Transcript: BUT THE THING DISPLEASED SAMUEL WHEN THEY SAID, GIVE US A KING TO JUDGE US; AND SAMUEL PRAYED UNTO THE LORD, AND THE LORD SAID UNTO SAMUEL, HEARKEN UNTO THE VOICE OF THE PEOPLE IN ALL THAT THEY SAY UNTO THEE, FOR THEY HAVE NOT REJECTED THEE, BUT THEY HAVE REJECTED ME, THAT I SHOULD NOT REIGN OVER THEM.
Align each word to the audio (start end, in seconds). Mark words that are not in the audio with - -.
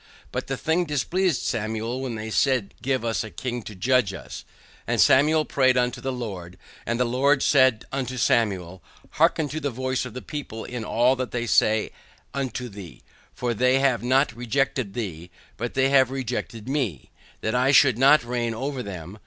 BUT 0.31 0.47
THE 0.47 0.57
THING 0.57 0.85
DISPLEASED 0.85 1.43
SAMUEL 1.43 2.01
WHEN 2.01 2.15
THEY 2.15 2.31
SAID, 2.31 2.73
GIVE 2.81 3.05
US 3.05 3.23
A 3.23 3.29
KING 3.29 3.61
TO 3.61 3.75
JUDGE 3.75 4.15
US; 4.15 4.45
AND 4.87 4.99
SAMUEL 4.99 5.45
PRAYED 5.45 5.77
UNTO 5.77 6.01
THE 6.01 6.11
LORD, 6.11 6.57
AND 6.87 6.99
THE 6.99 7.05
LORD 7.05 7.43
SAID 7.43 7.85
UNTO 7.91 8.17
SAMUEL, 8.17 8.81
HEARKEN 9.11 9.43
UNTO 9.45 9.59
THE 9.59 9.69
VOICE 9.69 10.03
OF 10.05 10.15
THE 10.15 10.23
PEOPLE 10.23 10.63
IN 10.65 10.83
ALL 10.83 11.15
THAT 11.15 11.29
THEY 11.29 11.45
SAY 11.45 11.91
UNTO 12.33 12.67
THEE, 12.69 13.03
FOR 13.35 13.53
THEY 13.53 13.77
HAVE 13.77 14.01
NOT 14.01 14.35
REJECTED 14.35 14.95
THEE, 14.95 15.29
BUT 15.57 15.75
THEY 15.75 15.89
HAVE 15.89 16.09
REJECTED 16.09 16.67
ME, 16.67 17.11
THAT 17.41 17.53
I 17.53 17.71
SHOULD 17.71 17.99
NOT 17.99 18.23
REIGN 18.23 18.55
OVER 18.55 18.81
THEM. 18.81 19.19